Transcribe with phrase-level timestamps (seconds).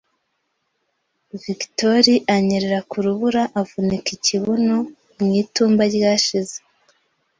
[1.43, 2.03] Victor
[2.35, 4.75] anyerera ku rubura avunika ikibuno
[5.19, 6.57] mu itumba ryashize.